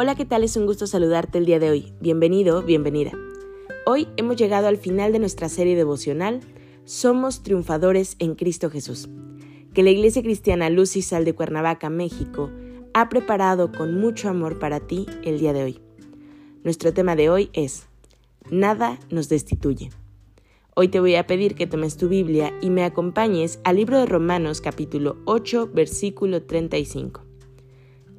[0.00, 0.44] Hola, ¿qué tal?
[0.44, 1.92] Es un gusto saludarte el día de hoy.
[2.00, 3.10] Bienvenido, bienvenida.
[3.84, 6.38] Hoy hemos llegado al final de nuestra serie devocional
[6.84, 9.08] Somos triunfadores en Cristo Jesús,
[9.74, 12.48] que la Iglesia Cristiana Luz y Sal de Cuernavaca, México,
[12.94, 15.80] ha preparado con mucho amor para ti el día de hoy.
[16.62, 17.88] Nuestro tema de hoy es
[18.52, 19.90] Nada nos destituye.
[20.76, 24.06] Hoy te voy a pedir que tomes tu Biblia y me acompañes al libro de
[24.06, 27.24] Romanos capítulo 8 versículo 35.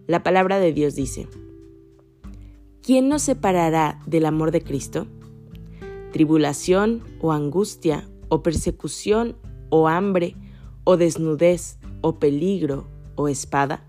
[0.08, 1.30] La palabra de Dios dice,
[2.90, 5.06] ¿quién nos separará del amor de Cristo?
[6.12, 9.36] ¿Tribulación o angustia o persecución
[9.70, 10.36] o hambre
[10.86, 13.86] o desnudez o peligro o espada?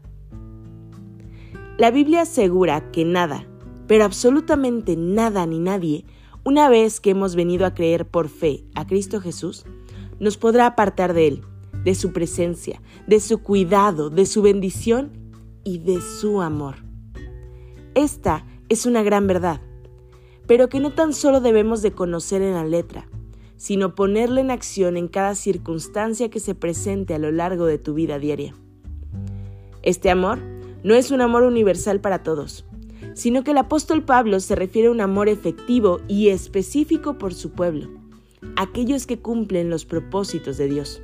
[1.79, 3.47] La Biblia asegura que nada,
[3.87, 6.05] pero absolutamente nada ni nadie,
[6.45, 9.65] una vez que hemos venido a creer por fe a Cristo Jesús,
[10.19, 11.41] nos podrá apartar de Él,
[11.85, 15.11] de su presencia, de su cuidado, de su bendición
[15.65, 16.85] y de su amor.
[17.95, 19.61] Esta es una gran verdad,
[20.47, 23.09] pero que no tan solo debemos de conocer en la letra,
[23.57, 27.95] sino ponerla en acción en cada circunstancia que se presente a lo largo de tu
[27.95, 28.55] vida diaria.
[29.83, 30.39] Este amor
[30.85, 32.65] no es un amor universal para todos,
[33.15, 37.51] sino que el apóstol Pablo se refiere a un amor efectivo y específico por su
[37.51, 37.89] pueblo,
[38.55, 41.03] aquellos que cumplen los propósitos de Dios.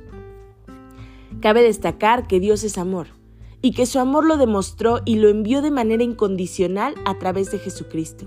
[1.41, 3.16] Cabe destacar que Dios es amor
[3.61, 7.59] y que su amor lo demostró y lo envió de manera incondicional a través de
[7.59, 8.25] Jesucristo.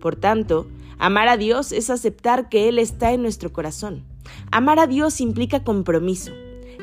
[0.00, 0.66] Por tanto,
[0.98, 4.04] amar a Dios es aceptar que Él está en nuestro corazón.
[4.50, 6.32] Amar a Dios implica compromiso,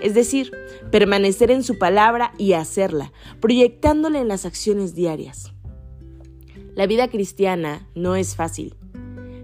[0.01, 0.51] es decir,
[0.91, 5.53] permanecer en su palabra y hacerla, proyectándole en las acciones diarias.
[6.75, 8.75] La vida cristiana no es fácil.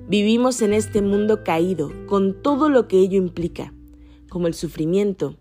[0.07, 3.73] Vivimos en este mundo caído, con todo lo que ello implica,
[4.29, 5.35] como el sufrimiento,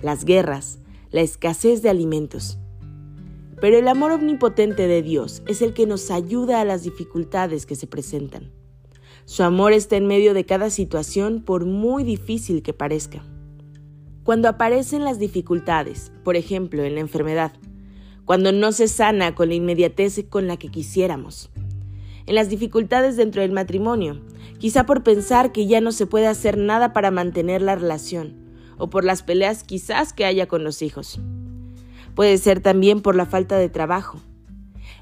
[0.00, 0.78] las guerras,
[1.12, 2.58] la escasez de alimentos.
[3.60, 7.76] Pero el amor omnipotente de Dios es el que nos ayuda a las dificultades que
[7.76, 8.50] se presentan.
[9.24, 13.22] Su amor está en medio de cada situación por muy difícil que parezca.
[14.24, 17.52] Cuando aparecen las dificultades, por ejemplo en la enfermedad,
[18.24, 21.50] cuando no se sana con la inmediatez con la que quisiéramos,
[22.26, 24.20] en las dificultades dentro del matrimonio,
[24.58, 28.41] quizá por pensar que ya no se puede hacer nada para mantener la relación,
[28.78, 31.20] o por las peleas quizás que haya con los hijos.
[32.14, 34.20] Puede ser también por la falta de trabajo.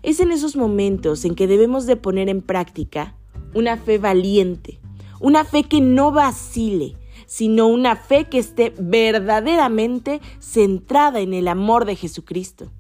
[0.03, 3.17] Es en esos momentos en que debemos de poner en práctica
[3.55, 4.81] una fe valiente,
[5.21, 11.85] una fe que no vacile, sino una fe que esté verdaderamente centrada en el amor
[11.85, 12.71] de Jesucristo.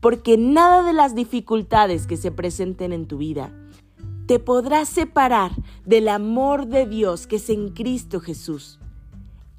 [0.00, 3.52] Porque nada de las dificultades que se presenten en tu vida
[4.26, 5.52] te podrá separar
[5.86, 8.77] del amor de Dios que es en Cristo Jesús.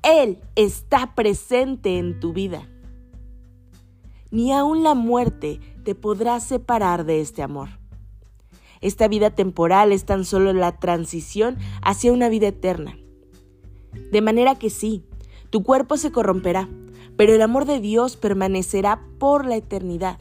[0.04, 2.68] Él está presente en tu vida.
[4.32, 7.70] Ni aun la muerte te podrá separar de este amor.
[8.82, 12.98] Esta vida temporal es tan solo la transición hacia una vida eterna.
[14.12, 15.04] De manera que sí,
[15.50, 16.70] tu cuerpo se corromperá,
[17.18, 20.20] pero el amor de Dios permanecerá por la eternidad.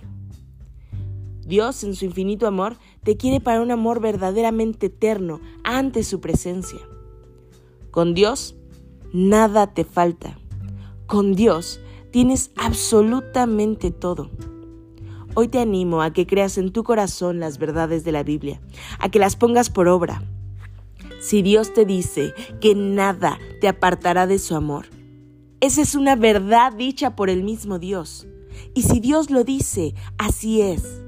[1.47, 6.81] Dios, en su infinito amor, te quiere para un amor verdaderamente eterno ante su presencia.
[7.91, 8.58] Con Dios
[9.13, 10.39] nada te falta.
[11.07, 11.81] Con Dios
[12.11, 14.31] tienes absolutamente todo.
[15.35, 18.61] Hoy te animo a que creas en tu corazón las verdades de la Biblia,
[18.99, 20.23] a que las pongas por obra.
[21.21, 24.87] Si Dios te dice que nada te apartará de su amor,
[25.61, 28.27] esa es una verdad dicha por el mismo Dios.
[28.75, 31.03] Y si Dios lo dice, así es.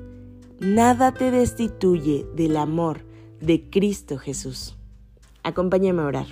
[0.58, 3.04] Nada te destituye del amor
[3.40, 4.76] de Cristo Jesús.
[5.42, 6.26] Acompáñame a orar.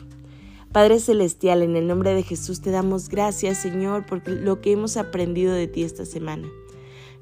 [0.73, 4.99] Padre Celestial, en el nombre de Jesús te damos gracias, Señor, por lo que hemos
[4.99, 6.47] aprendido de ti esta semana.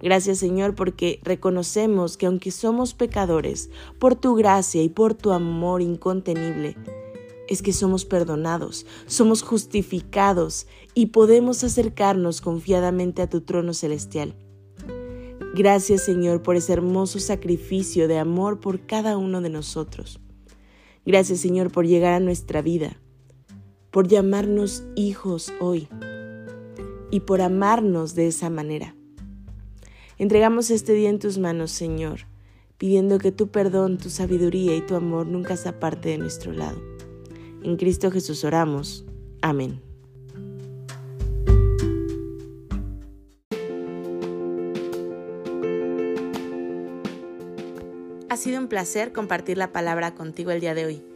[0.03, 3.71] Gracias, Señor, porque reconocemos que aunque somos pecadores,
[4.01, 6.77] por tu gracia y por tu amor incontenible,
[7.49, 14.35] es que somos perdonados, somos justificados y podemos acercarnos confiadamente a tu trono celestial.
[15.55, 20.19] Gracias Señor por ese hermoso sacrificio de amor por cada uno de nosotros.
[21.07, 23.01] Gracias Señor por llegar a nuestra vida
[23.97, 25.89] por llamarnos hijos hoy
[27.11, 28.95] y por amarnos de esa manera.
[30.19, 32.27] Entregamos este día en tus manos, Señor,
[32.77, 36.79] pidiendo que tu perdón, tu sabiduría y tu amor nunca se aparte de nuestro lado.
[37.63, 39.07] En Cristo Jesús oramos.
[39.41, 39.81] Amén.
[48.29, 51.16] Ha sido un placer compartir la palabra contigo el día de hoy.